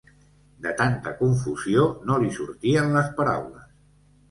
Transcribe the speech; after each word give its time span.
De 0.65 0.71
tanta 0.79 1.13
confusió 1.19 1.85
no 2.09 2.17
li 2.25 2.33
sortien 2.41 2.91
les 2.99 3.15
paraules. 3.21 3.71